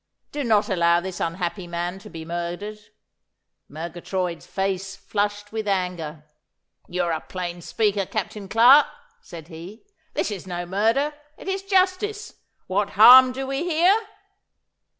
[0.31, 2.79] Do not allow this unhappy man to be murdered.'
[3.69, 6.25] Murgatroyd's face flushed with anger.
[6.87, 8.87] 'You are a plain speaker, Captain Clarke,'
[9.21, 9.85] said he.
[10.15, 11.13] 'This is no murder.
[11.37, 12.33] It is justice.
[12.65, 14.07] What harm do we here?